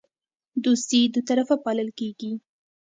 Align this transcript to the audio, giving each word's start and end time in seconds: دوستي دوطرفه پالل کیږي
دوستي 0.63 0.99
دوطرفه 1.15 1.55
پالل 1.63 1.89
کیږي 1.99 2.31